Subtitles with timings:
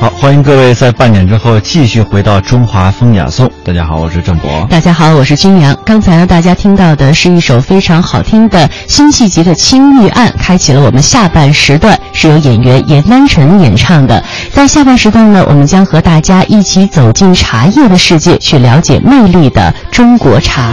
[0.00, 3.46] 好，欢迎各位在半点之后继续回到中华风雅颂。
[3.62, 4.66] 大家好，我是郑博。
[4.70, 5.76] 大家好，我是君阳。
[5.84, 14.24] 刚才呢，大家听到的是一首非常好听的辛弃疾的《青玉案》，开启了我们下半时段，是由演员严丹晨演唱的。
[14.54, 20.72] 在下半时段呢，我们将和大家一起走进茶叶的世界，去了解魅力的中国茶。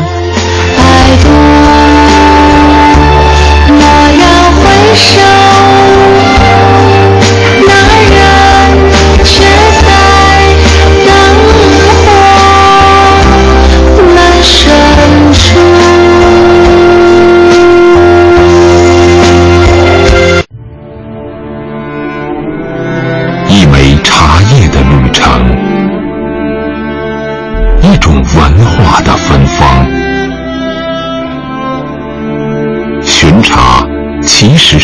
[0.77, 1.29] 爱过，
[3.75, 4.25] 莫要
[4.63, 5.86] 回首。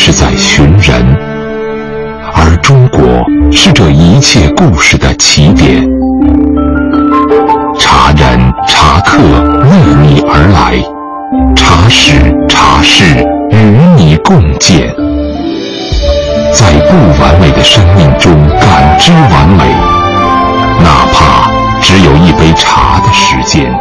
[0.05, 1.01] 是在寻人，
[2.33, 3.01] 而中国
[3.53, 5.81] 是这一切故事的起点。
[7.79, 8.37] 茶人
[8.67, 9.17] 茶客
[9.63, 9.69] 为
[10.01, 10.75] 你而来，
[11.55, 12.15] 茶史
[12.49, 13.55] 茶事与
[13.95, 14.93] 你共建，
[16.51, 19.63] 在不完美的生命中感知完美，
[20.83, 21.49] 哪怕
[21.81, 23.73] 只有一杯茶的时间。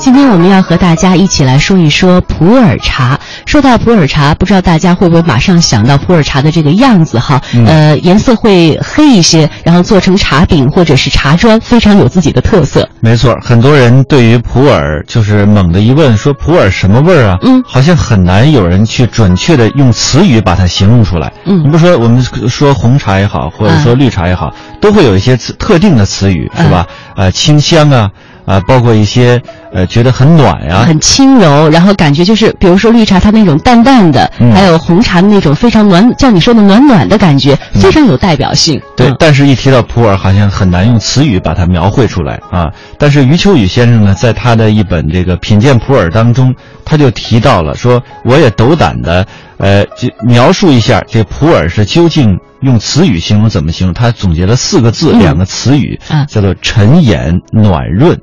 [0.00, 3.20] 今天我们要和大家一起来说一说普洱茶。
[3.44, 7.38] 说到普洱茶，不知道大家会不会马上想到普洱茶的这个样子哈？
[7.66, 12.88] 呃，颜色会黑一些，然后做成茶饼或者是茶砖，非常有自己的特色。
[13.00, 17.36] 没错，很多人对于普洱就是猛地一问，说普洱什么味儿啊？
[17.42, 21.30] 嗯，好像很难有人去准确的用词语把它形容出来。
[21.44, 26.86] 嗯，你不说我们说红茶也好，或者说绿茶也好，都会有一些词特定的词语，是吧？
[27.16, 28.10] 呃，清香啊。
[28.46, 29.40] 啊，包括一些
[29.72, 38.80] 呃，觉得很暖呀，很轻柔，然后感觉就是，比如说绿茶，它那种淡淡的，还有红茶的那种非常暖，像你说的暖暖的感觉，非常有代表性。
[38.96, 42.68] 对，但是一提到普洱，好像很难用词语把它描绘出来啊。
[42.98, 49.24] 但是余秋雨先生呢，在他的一本这个品鉴普洱当中，他就提到了说，我也斗胆的，
[49.58, 53.94] 呃，就描述一下这普洱是究竟用词语形容怎么形容？
[53.94, 58.18] 他总结了四个字，两个词语，叫做沉眼暖润。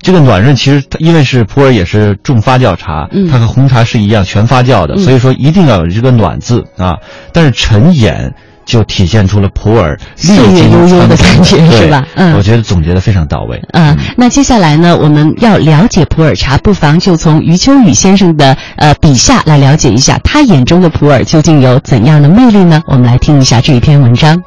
[0.00, 6.96] 这个暖润其实，因为是普洱也是重发酵茶，它和红茶是一样全发酵的，所以说一定要有这个暖字啊。
[7.32, 8.32] 但是陈眼
[8.64, 12.06] 就体现出了普洱岁月悠悠的感觉，是吧？
[12.14, 13.60] 嗯，我觉得总结的非常到位。
[13.72, 22.82] 嗯，那接下来呢，我们要了解普洱茶，不妨就从余秋雨先生的呃笔下来了解一下，他眼中的普洱究竟有怎样的魅力呢？
[22.86, 24.40] 我们来听一下这一篇文章。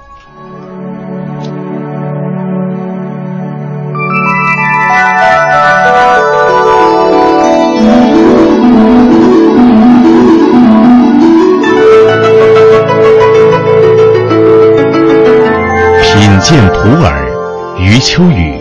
[18.20, 18.54] 余秋雨。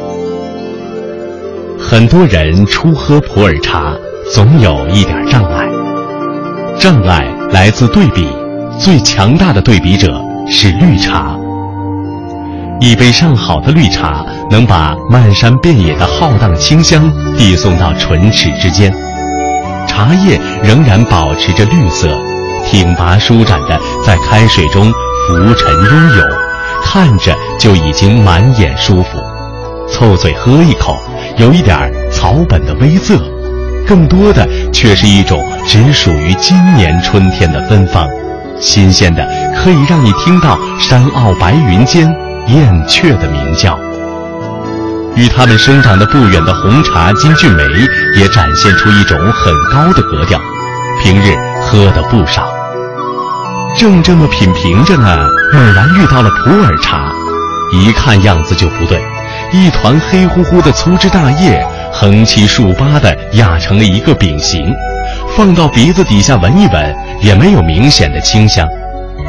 [1.78, 3.92] 很多人初喝普洱茶，
[4.32, 5.66] 总有一点障碍。
[6.78, 8.28] 障碍来自对比，
[8.78, 11.36] 最强大的对比者是绿茶。
[12.80, 18.94] 一杯上好的绿茶，能把漫山遍野的浩荡清香递送到唇齿之间。
[19.88, 22.08] 茶叶仍然保持着绿色，
[22.64, 24.92] 挺拔舒展的在开水中
[25.26, 26.25] 浮沉悠游。
[26.84, 29.20] 看着就已经满眼舒服，
[29.91, 31.03] 凑嘴喝一口，
[31.37, 33.19] 有一点草本的微涩，
[33.87, 38.06] 更多的却是一种只属于今年春天的芬芳，
[38.60, 39.26] 新鲜的
[39.56, 42.06] 可以让你听到山坳白云间
[42.49, 43.78] 燕雀的鸣叫。
[45.16, 47.65] 与它们生长的不远的红茶金骏眉
[48.15, 50.38] 也展现出一种很高的格调，
[51.03, 52.47] 平日喝的不少。
[53.76, 57.12] 正这么品评着呢，猛然遇到了普洱茶，
[57.72, 59.03] 一看样子就不对，
[59.50, 64.75] 一团黑乎乎的粗枝大叶，横七竖八的压成了一个饼形，
[65.34, 68.69] 放到鼻子底下闻一闻，也没有明显的清香。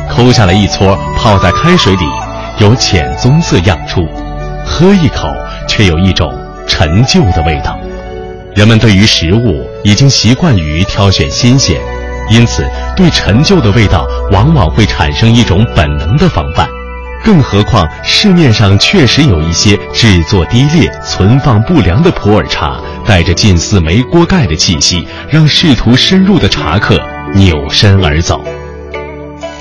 [0.10, 2.04] 抠下来一撮，泡在开水里，
[2.58, 4.06] 有浅棕色漾出，
[4.66, 5.30] 喝一口，
[5.68, 6.34] 却有一种
[6.68, 7.80] 陈旧的味道。
[8.54, 11.80] 人们对于食物已经习惯于挑选新鲜。
[12.30, 12.64] 因此，
[12.96, 16.68] 对陈旧的味道往往会产生一种本能的防范，
[17.24, 27.00] 更何况市面上确实有一些制作低劣、存放不良的普洱茶，带着近似煤锅盖的气息，让试图深入的茶客
[27.34, 28.44] 扭身而走。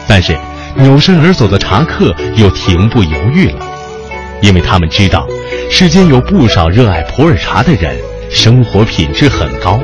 [0.06, 0.36] 但是，
[0.76, 3.66] 扭身而走的茶客又停步犹豫了，
[4.40, 5.26] 因为他们知道，
[5.70, 7.96] 世间有不少热爱普洱茶的人，
[8.30, 9.80] 生活品质很高。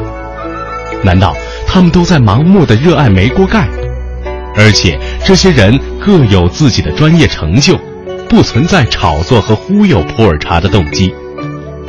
[1.02, 1.34] 难道？
[1.66, 3.66] 他们都在盲目的热爱煤锅盖，
[4.56, 7.78] 而且这些人各有自己的专业成就，
[8.28, 11.14] 不存在炒作和忽悠普洱茶的动机。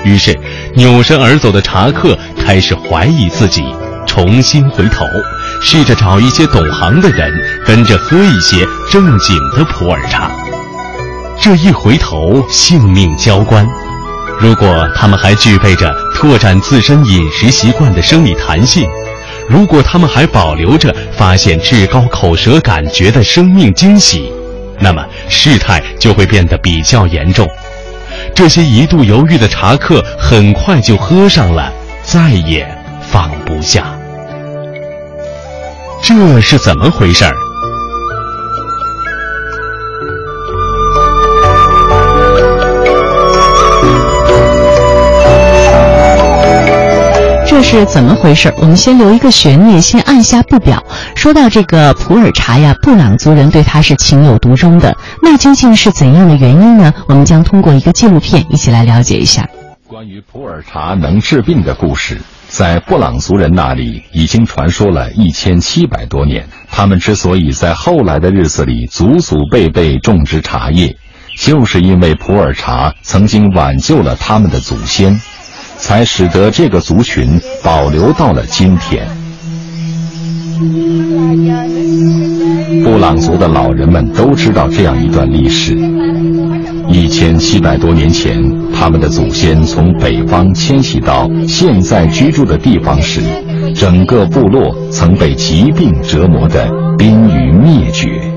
[0.04, 0.38] 于是，
[0.76, 3.64] 扭身而走的茶客开始怀疑自己，
[4.06, 5.06] 重新回头，
[5.62, 7.32] 试着找一些懂行的人，
[7.66, 10.30] 跟着喝一些正经的普洱茶。
[11.42, 13.68] 这一回头，性命交关。
[14.40, 18.88] 如果他们还具备着拓展自身饮食习惯的生理弹性，
[19.48, 24.32] 如果他们还保留着发现至高口舌感觉的生命惊喜，
[24.80, 27.48] 那么事态就会变得比较严重。
[28.34, 31.72] 这些一度犹豫的茶客很快就喝上了，
[32.04, 32.68] 再也
[33.02, 33.96] 放不下。
[36.02, 37.34] 这是怎么回事儿？
[47.56, 48.54] 这是怎么回事？
[48.58, 50.84] 我们先留一个悬念，先按下不表。
[51.16, 54.98] 说到这个普洱茶呀，布朗族人对它是情有独钟的。
[55.22, 56.94] 那究竟是怎样的原因呢？
[57.08, 59.48] 我们将通过一个纪录片一起来了解一下。
[59.88, 62.20] 关于普洱茶能治病的故事，
[62.50, 66.50] 在布朗族人那里已经传说了一千七百多年。
[66.70, 70.98] 他们之所以在后来的日子里祖祖辈辈种植茶叶，
[71.40, 75.22] 就是因为普洱茶曾经挽救了他们的祖先。
[75.78, 79.08] 才使得这个族群保留到了今天。
[82.84, 85.78] 布朗族的老人们都知道这样一段历史：
[86.90, 88.42] 一千七百多年前，
[88.74, 93.22] 他们的祖先从北方迁徙到现在居住的地方时，
[93.76, 98.35] 整个部落曾被疾病折磨得濒于灭绝。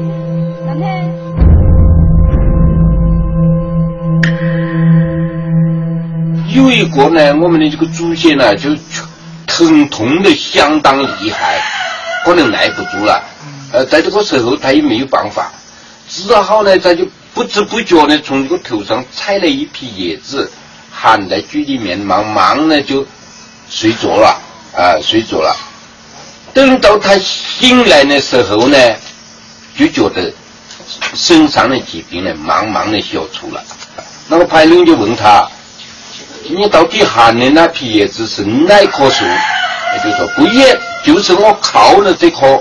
[6.58, 8.68] 有一个呢，我们的这个祖先呢，就
[9.46, 11.62] 疼痛的相当厉害，
[12.24, 13.22] 可能耐不住了。
[13.70, 15.52] 呃，在这个时候他也没有办法，
[16.08, 20.50] 只好呢，他就不知不觉呢，从这个头上采了一批叶子，
[20.90, 23.06] 含在嘴里面，慢慢呢就
[23.70, 24.36] 睡着了，
[24.76, 25.56] 啊，睡着了。
[26.52, 28.76] 等到他醒来的时候呢，
[29.76, 30.32] 就觉得
[31.14, 33.62] 身上的疾病呢，慢慢的消除了。
[34.26, 35.48] 那个派人就问他。
[36.48, 39.24] 你到底含的那批叶子是哪棵树？
[40.04, 42.60] 就说不也，就是我靠了这棵。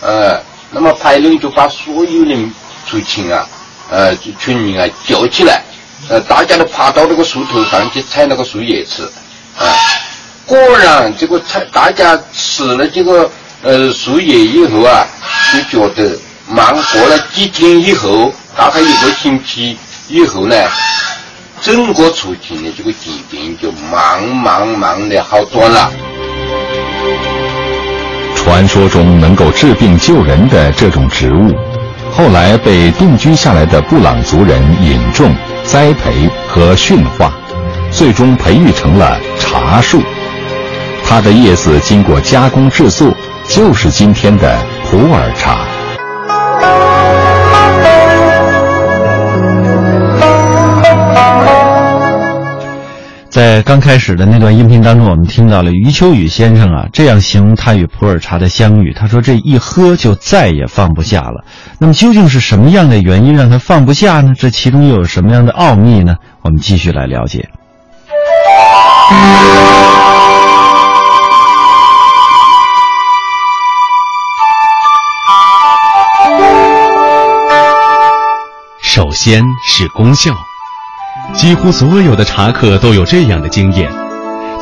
[0.00, 0.40] 呃，
[0.70, 2.36] 那么派人就把所有的
[2.86, 3.46] 族亲啊，
[3.90, 5.62] 呃，群民啊叫起来，
[6.08, 9.12] 呃，大家都爬到那个树头上去采那个树叶子。
[9.58, 9.66] 啊，
[10.46, 13.30] 果然这个采，大家吃了这个
[13.62, 15.06] 呃树叶以后啊，
[15.52, 16.18] 就觉得，
[16.48, 19.76] 慢过了几天以后，大概一个星期
[20.08, 20.56] 以后呢。
[21.60, 25.90] 整个促进的这个疾病就慢慢慢的好转了。
[28.34, 31.54] 传说中能够治病救人的这种植物，
[32.10, 35.34] 后来被定居下来的布朗族人引种、
[35.64, 37.32] 栽培和驯化，
[37.90, 40.00] 最终培育成了茶树。
[41.04, 43.12] 它的叶子经过加工制作，
[43.46, 44.58] 就是今天的
[44.88, 45.66] 普洱茶。
[53.38, 58.92] 在刚开始的那段音频当中，我们听到了余秋雨先生啊这样形容他与普洱茶的相遇。
[58.92, 61.44] 他说：“这一喝就再也放不下了。”
[61.78, 64.32] 那么究竟是什么样的原因让他放不下呢？
[64.36, 66.16] 这其中又有什么样的奥秘呢？
[66.42, 67.48] 我们继续来了解。
[78.82, 80.32] 首先是功效。
[81.34, 83.90] 几乎所有的茶客都有这样的经验：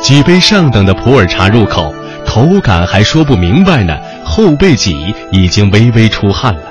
[0.01, 1.93] 几杯上等的普洱茶入口，
[2.25, 6.61] 口感还说不明白呢，后背脊已经微微出汗了，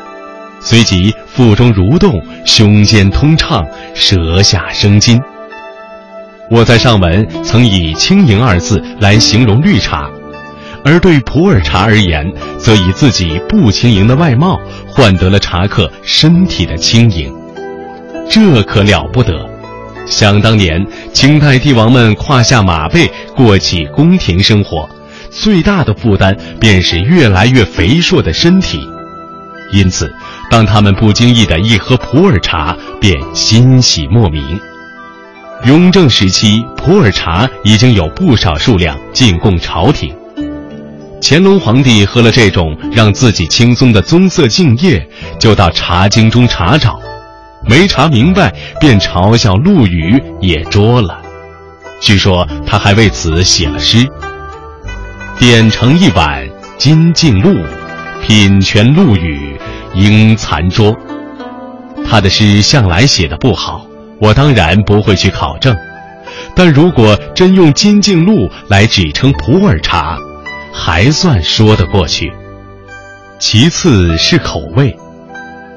[0.60, 5.20] 随即腹中蠕动，胸间通畅，舌下生津。
[6.48, 10.08] 我在上文曾以“轻盈”二字来形容绿茶，
[10.84, 12.24] 而对普洱茶而言，
[12.58, 17.34] 则以自己不轻盈的外貌换得了茶客身体的轻盈，
[18.30, 19.34] 这可了不得。
[20.06, 24.88] 想当年，清代帝王们胯下马背过起宫廷生活，
[25.30, 28.80] 最大的负担便是越来越肥硕的身体。
[29.72, 30.10] 因此，
[30.48, 34.42] 当他们不经意的一喝普洱茶，便欣喜莫名。
[35.64, 40.14] 雍正时期，普洱茶已经有不少数量进贡朝廷。
[41.20, 45.04] 乾隆皇帝喝了这种让自己轻松的棕色净液，
[45.40, 47.00] 就到茶经中查找。
[47.66, 51.20] 没查明白，便嘲笑陆羽也捉了。
[52.00, 54.06] 据说他还为此写了诗
[55.38, 56.46] ：“点成一碗
[56.78, 57.54] 金镜露，
[58.22, 59.58] 品全陆羽，
[59.94, 60.94] 应残拙。
[62.08, 63.84] 他的诗向来写的不好，
[64.20, 65.76] 我当然不会去考证。
[66.54, 70.16] 但如果真用金镜露来指称普洱茶，
[70.72, 72.32] 还算说得过去。
[73.38, 74.96] 其次是口味，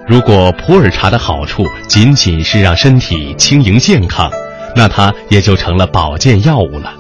[0.10, 4.28] 如果普洱茶的好处仅仅是让身体轻盈健康，
[4.75, 6.92] 那它也就成了保健药物了。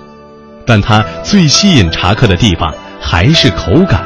[0.63, 4.03] 但它最吸引茶客的地方还是口感。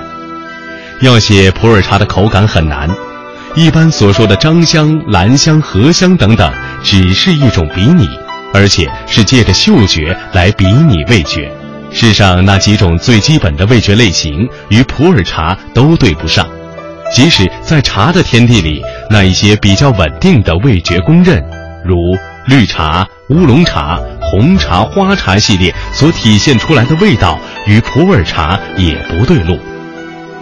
[1.01, 2.89] 要写普洱茶的口感很难，
[3.55, 6.49] 一般所说的樟香、兰香、荷香等等，
[6.81, 8.07] 只是一种比拟，
[8.53, 11.51] 而且是借着嗅觉来比拟味觉。
[11.91, 16.47] 世上那几种最基本的味觉类型与普洱茶都对不上，
[17.13, 21.43] 即使在茶的天地里，那一些比较稳定的味觉公认，
[21.85, 21.95] 如
[22.47, 29.59] 绿茶、乌龙茶、红茶、花茶系列所体现出来的味道与普洱茶也不对路。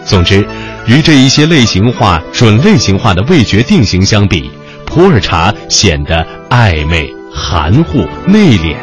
[0.06, 0.48] 总之，
[0.88, 4.50] 与这一些类型化、准类型化的味觉定型相比，
[4.86, 8.76] 普洱茶显得暧昧、含糊、内敛，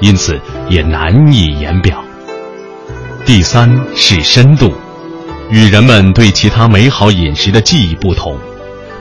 [0.00, 2.02] 因此也难以言表。
[3.26, 4.72] 第三是深度，
[5.52, 8.38] 与人们对其他美好饮食的记忆不同，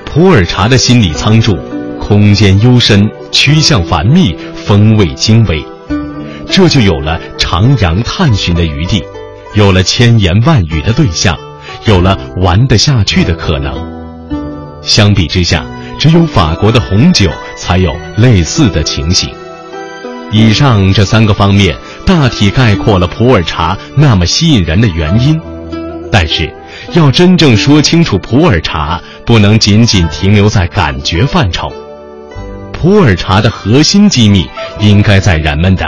[0.04, 1.58] 普洱茶的心理仓贮，
[1.98, 5.64] 空间幽深，趋向繁密，风味精微，
[6.52, 9.02] 这就有了徜徉探寻的余地，
[9.54, 11.40] 有了千言万语的对象，
[11.86, 13.74] 有了玩得下去的可能。
[14.82, 15.66] 相比之下，
[15.98, 19.34] 只有法国的红酒才有类似的情形。
[20.34, 21.74] 以上这三个方面。
[22.04, 25.40] 大体概括了普洱茶那么吸引人的原因，
[26.12, 26.54] 但是，
[26.94, 31.72] 要真正说清楚普洱茶，不能仅仅停留在感觉范畴。
[32.74, 34.50] 普洱茶的核心机密，
[34.80, 35.86] 应该在人们的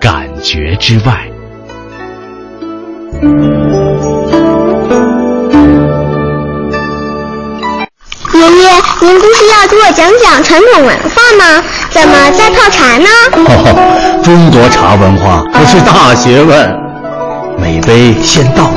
[0.00, 1.26] 感觉之外。
[8.34, 8.70] 爷爷，
[9.00, 11.64] 您不是要给我讲讲传统文化吗？
[11.90, 13.08] 怎么在泡茶呢？
[13.32, 16.78] 哦，中国茶文化可是大学问，
[17.58, 18.70] 每杯先倒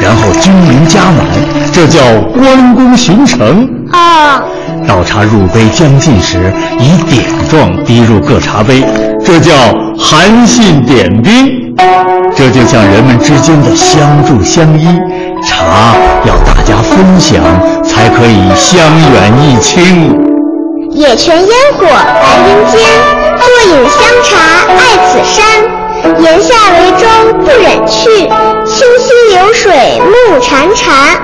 [0.00, 1.26] 然后均匀加满，
[1.72, 2.00] 这叫
[2.36, 3.68] 关公巡城。
[3.92, 4.42] 哦，
[4.86, 8.84] 倒茶入杯将尽时，以点状滴入各茶杯，
[9.24, 9.52] 这叫
[9.98, 11.74] 韩信点兵。
[12.36, 14.86] 这就像人们之间的相助相依，
[15.46, 17.42] 茶要大家分享，
[17.82, 18.80] 才可以相
[19.12, 20.16] 远益清。
[20.90, 22.80] 野泉烟火白云间，
[23.38, 24.30] 坐饮香茶
[24.72, 25.38] 爱此山。
[26.20, 27.06] 檐下为舟
[27.44, 28.28] 不忍去，
[28.78, 31.18] 清溪流水暮潺潺。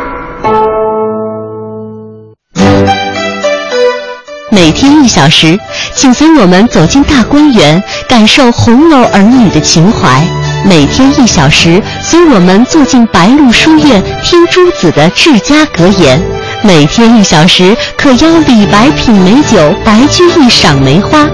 [4.50, 5.56] 每天一小时，
[5.94, 10.20] 请随我们走进大观园，感受红楼儿女的情怀。
[10.64, 16.20] 每天一小时，随我们坐进白鹿书院，听朱子的治家格言。
[16.60, 21.28] 每天一小时，可邀李白品美酒，白居易赏梅花。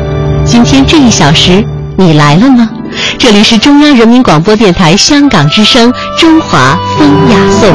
[0.45, 1.65] 今天这一小时，
[1.97, 2.69] 你来了吗？
[3.19, 7.71] 这里是中央人民广播电台香港之声《中华风雅颂》。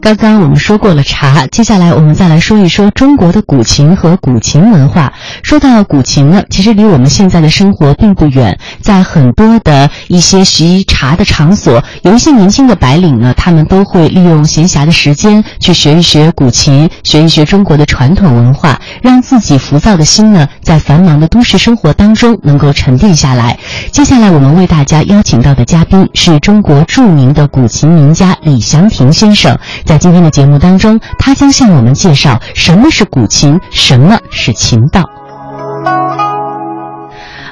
[0.00, 5.12] 刚刚我们说过了茶，接下来我们再来说一说中国的古琴和古琴文化。
[5.42, 23.58] 说到古琴呢，其实离我们现在的生活并不远，在很多的一些习茶的场所，有一些年轻的白领呢，他们都会利用闲暇的时间去学一学古琴，学一学中国的传统文化，让自己浮躁的心呢，在繁忙的都市生活当中能够沉淀下来。
[23.92, 29.58] 接下来我们为大家邀请到的嘉宾是中国著名的古琴名家李祥霆先生。
[29.90, 35.19] 在今天的节目当中，他将向我们介绍什么是古琴，什么是琴道。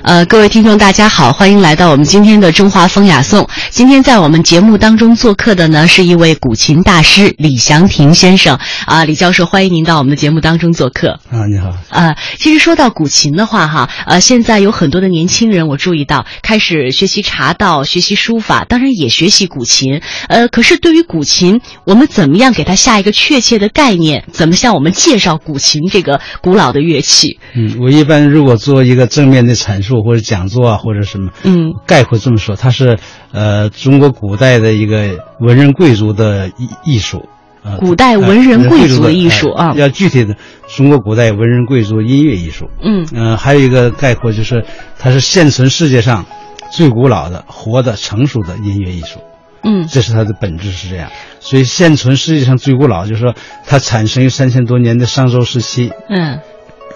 [0.09, 3.45] 呃，各位听众，大家好，欢迎来到我们今天的《中华风雅颂》。
[3.69, 8.59] 今天在我们节目当中做客的呢，是一位古琴大师李祥霆先生。
[8.87, 11.21] 啊，李教授，欢迎您到我们的节目当中做客。
[11.31, 11.77] 啊，你好。
[11.91, 20.01] 呃，其实说到古琴的话，哈，呃，现在有很多的年轻人，我注意到开始学习茶道、学习书法，当然也学习古琴。
[20.31, 24.25] 呃，可是对于古琴，我们怎么样给它下一个确切的概念？
[24.33, 27.39] 怎么向我们介绍古琴这个古老的乐器？
[27.55, 29.98] 嗯，我一般如果做一个正面的阐述。
[30.03, 32.99] 或者讲座啊，或者什么，嗯，概括这么说，它是
[33.33, 37.29] 呃中国古代的一个文人贵族的艺艺术
[37.63, 40.37] 啊，古代文人贵族的艺术啊，要具体的
[40.69, 43.07] 中国古代文人贵族音乐艺术，嗯。
[43.13, 44.65] 嗯，还有一个概括就是
[44.99, 46.27] 它是现存世界上
[46.71, 49.21] 最古老的、活的、成熟的音乐艺术，
[49.63, 53.35] 嗯，这是它的本质是这样，所以现存世界上最古老，就是说
[53.67, 56.41] 它产生于三千多年的商周时期，嗯，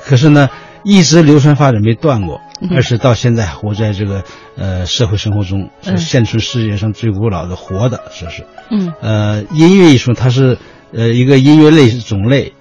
[0.05, 0.49] 可是呢。
[0.85, 2.41] 一直流传发展没断过，
[2.71, 4.25] 二是到现在活在这个
[4.57, 8.47] 呃社会生活中，嗯是现存世界上最古老的活的，说是。
[8.71, 10.59] 嗯呃，音乐艺术它是
[10.93, 12.53] 呃一个音乐类种类，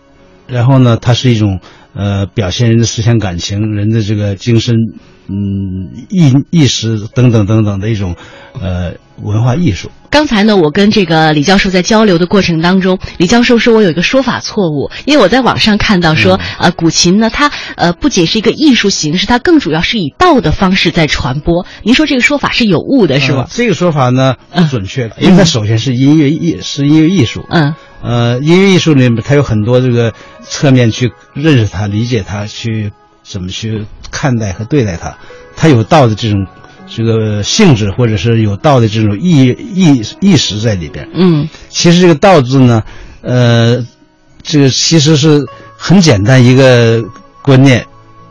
[0.47, 1.59] 然后呢，它是一种
[1.93, 4.75] 呃表现人的思想感情、人的这个精神
[5.27, 8.15] 嗯意意识等等等等的一种
[8.59, 9.89] 呃文化艺术。
[10.09, 21.65] 刚才呢，我跟这个李教授在交流的过程当中，李教授说我有一个说法错误，因为我在网上看到说，呃，古琴呢，它呃不仅是一个艺术形式，它更主要是以道的方式在传播。
[21.83, 23.43] 您说这个说法是有误的，是吗？
[23.43, 27.45] 呃这个说法呢不准确的，因为它首先是音乐艺是音乐艺术。
[27.49, 32.91] 嗯呃，音乐艺术里面它有很多这个侧面去认识它、理解它，去
[33.23, 35.15] 怎么去看待和对待它，
[35.55, 36.47] 它有道的这种
[36.87, 41.07] 这个性质，或者是有道的这种意意意识在里边。
[41.13, 42.83] 嗯其实这个“道”字呢，
[43.21, 43.85] 呃，
[44.41, 45.45] 这个其实是
[45.77, 47.03] 很简单一个
[47.41, 47.85] 观念。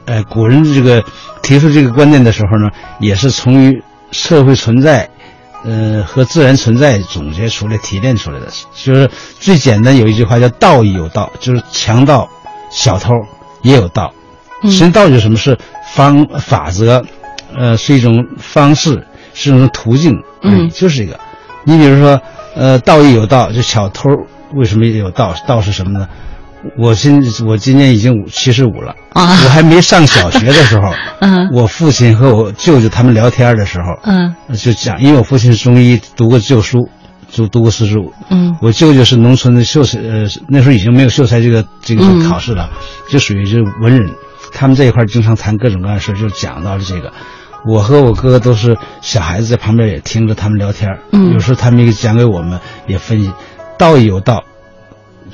[0.07, 1.05] 呃，古人这个
[1.43, 5.09] 提出这个观念的时候呢，也是从于社会存在，
[5.64, 8.47] 呃和自然存在总结出来、提炼出来的。
[8.75, 12.29] 就是最简单有一句话叫“道义有道”，就是强盗、
[12.71, 13.12] 小偷
[13.62, 14.12] 也有道。
[14.62, 15.37] 实际上，道就是什么？
[15.37, 15.59] 是
[15.95, 17.02] 方法则，
[17.57, 21.19] 呃，是一种方式，是一种途径，嗯就是一个。
[21.64, 22.21] 你比如说，
[22.55, 24.11] 呃，道义有道，就小偷
[24.55, 25.35] 为什么也有道？
[25.47, 26.09] 道是什么呢？
[26.79, 36.88] 我今我今年已经五七十五了，啊我还没上小学的时候， 嗯我父亲和我舅舅他们聊天的时候，嗯就讲，因为我父亲是中医，读过旧书，
[37.31, 38.12] 就读过四书。
[38.29, 42.69] 嗯我舅舅是农村的秀才，呃，那时候已经没有秀才这个这个嗯考试了，
[43.11, 44.11] 就属于是文人。
[44.52, 47.12] 他们这一块儿经常谈各种各样的事，就讲到了这个。
[47.64, 50.90] 我和我哥哥都是小孩子，在旁边也听着他们聊天。
[51.12, 53.31] 嗯有时候他们也讲给我们，也分析，
[53.79, 54.43] 道义有道。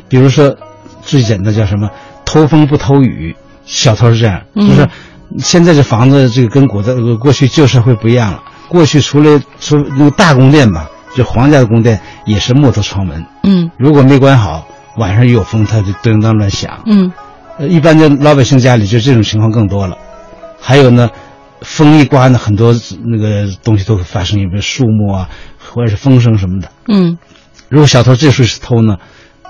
[0.09, 0.54] 比如说，
[1.06, 1.88] 最简单叫什么？
[2.26, 3.34] 偷风不偷雨，
[3.64, 4.88] 小偷是这样，嗯就是
[5.38, 8.42] 现在这房子这个跟古代呃过去旧社会不一样了。
[8.68, 16.82] 过去除了除那个大宫殿吧，就皇家的宫殿也是木头窗门，嗯如果没关好，晚上一有风，它就叮当乱响。
[16.86, 17.12] 嗯
[17.59, 19.96] 呃，一般的老百姓家里就这种情况更多了。
[20.61, 21.09] 还有呢，
[21.62, 25.28] 风一刮呢，很多那个东西都会发生，比如树木啊，
[25.72, 26.68] 或者是风声什么的。
[26.88, 27.16] 嗯
[27.68, 28.96] 如果小偷这时候是偷呢，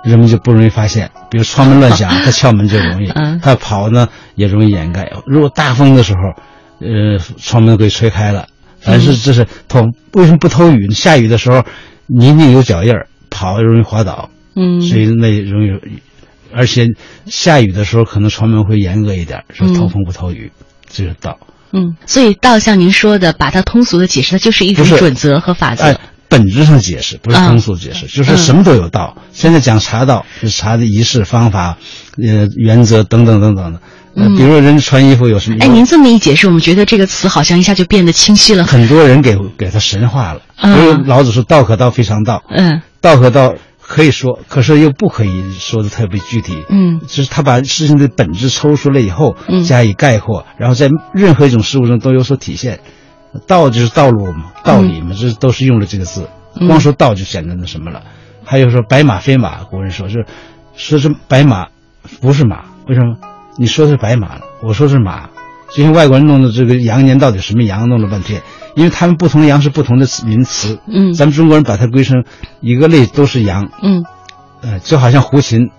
[0.06, 1.10] 人们就不容易发现。
[1.30, 5.10] 比如窗门乱响， 他撬门就容易；嗯他跑呢也容易掩盖。
[5.26, 6.20] 如果大风的时候，
[6.80, 8.46] 呃，窗门给吹开了，
[8.80, 9.84] 凡是这是偷。
[10.12, 10.94] 为什么不偷雨呢？
[10.94, 11.64] 下雨的时候，
[12.06, 16.00] 泥泞有脚印儿，跑容易滑倒，嗯，所以那容易。
[16.54, 16.86] 而且
[17.26, 20.52] 下雨的时候，可能窗门会严格一点，说偷风不偷雨，
[20.88, 21.38] 这是道。
[21.72, 25.84] 嗯，所以道像您说的，把它通俗的解释，它就是一种准则和法则。
[25.84, 29.16] 哎，本质上解释不是啊通俗解释，就是什么都有道。
[29.32, 31.78] 现在讲茶道，就是茶的仪式、方法、
[32.16, 33.80] 呃原则等等等等的。
[34.14, 35.58] 比如说人穿衣服有什么？
[35.60, 38.88] 哎，您这么一解释，我们觉得这个词好像一下就变得清晰了很。
[38.88, 40.40] 多人给给他神化了。
[40.56, 42.42] 啊所以老子说“道可道，非常道”。
[42.48, 46.54] 嗯道可道可以说，可是又不可以说的特别具体。
[46.70, 52.80] 嗯就是他把事情的本质抽出来以后嗯，加以概括，然后在任何一种事物中都有所体现。
[53.46, 56.28] 道就是道路嘛，道理嘛，这都是用了这个字。
[56.58, 58.02] 嗯光说道就显得那什么了。
[58.42, 60.24] 还有说白马非马，古人说是
[60.74, 61.66] 说是白马
[62.22, 63.16] 不是马，为什么？
[63.58, 65.28] 你说的是白马了，我说是马。
[65.74, 68.40] 就像外国人弄的这个羊年到底什么羊，弄了半天，
[68.74, 70.78] 因为他们不同的羊是不同的名词。
[70.86, 72.24] 嗯咱们中国人把它归成
[72.60, 73.68] 一个类，都是羊。
[73.82, 74.04] 嗯
[74.62, 75.70] 呃，就好像胡琴，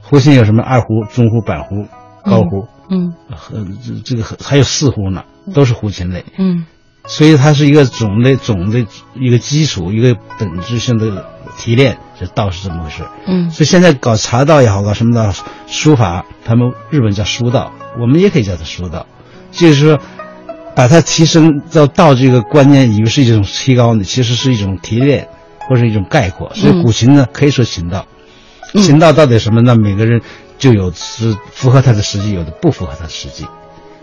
[0.00, 1.86] 胡琴有什么二胡、中胡、板胡、
[2.24, 5.24] 高胡，嗯呃，这这个还有四胡呢，
[5.54, 6.24] 都是胡琴类。
[6.38, 6.66] 嗯
[7.04, 11.26] 所以它是一个种类总的一个基础，一个本质性的
[11.58, 11.98] 提炼。
[12.20, 13.02] 这道是这么回事。
[13.26, 15.34] 嗯所以现在搞茶道也好，搞什么道，
[15.66, 19.06] 书法，他们日本叫书道，我们也可以叫它书道，
[19.50, 19.98] 就是说，
[20.76, 25.26] 把它提升到道这个观念，以为是一种提高呢，其实是一种提炼
[25.68, 26.52] 或者一种概括。
[26.54, 28.06] 所以古琴呢，可以说琴道。
[28.74, 29.60] 嗯琴道到底什么？
[29.60, 30.22] 呢每个人
[30.56, 33.44] 就有是符合他的实际，有的不符合他的实际。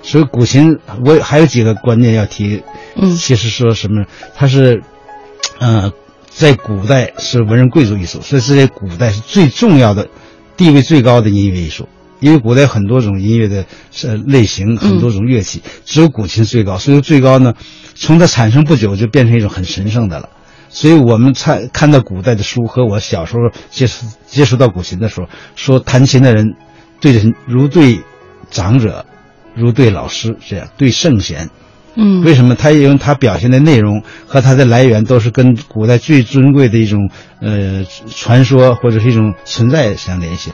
[0.02, 2.64] 所以古琴，我还有几个观念要提。
[2.96, 4.06] 嗯其实说什么？
[4.36, 4.82] 它是，
[5.60, 5.92] 呃，
[6.30, 10.08] 在古代是文人贵族艺术，所以是在古代是最重要的、
[10.58, 11.88] 地位最高的音乐艺术。
[12.20, 13.66] 因为古代很多种音乐的
[14.04, 16.78] 呃类型，很多种乐器，只有古琴最高。
[16.78, 17.54] 所以最高呢，
[17.96, 20.28] 从它产生不久就变成一种很神圣的了。
[20.68, 26.56] 所以我们看看到古代的书和我小时候接触接触到古琴的时候，说弹琴的人
[27.00, 28.02] 对着如对
[28.52, 29.06] 长者，
[29.56, 31.50] 如对老师这样对圣贤。
[31.96, 32.56] 嗯为什么？
[32.56, 37.10] 他因为他表现的内容和它的来源都是跟古代最尊贵的一种
[37.42, 40.52] 呃传说或者是一种存在相联系。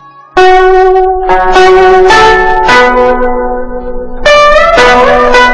[5.18, 5.45] 啊。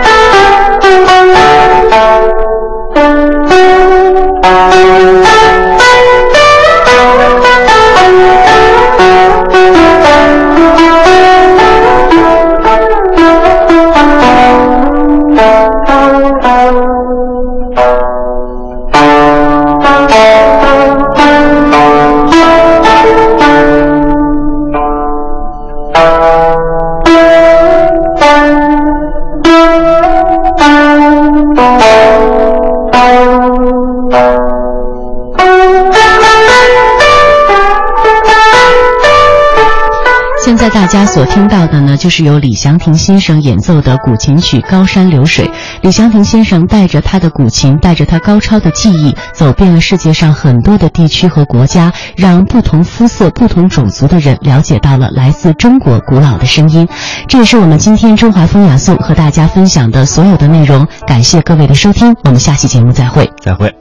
[41.42, 45.46] 听到的呢，就是由李祥霆先生演奏的古琴曲《高山流水》。
[45.82, 56.88] 李祥霆先生带着他的古琴，带着他高超的技艺，走遍了世界上很多的地区和国家，让不同肤色、不同种族的人了解到了来自中国古老的声音。
[57.28, 60.88] 这也是我们今天中华风雅颂和大家分享的所有的内容。
[61.08, 63.28] 感谢各位的收听，我们下期节目再会。
[63.42, 63.74] 再会。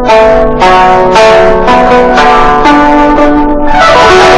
[0.00, 0.08] 古